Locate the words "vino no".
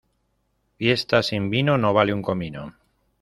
1.51-1.93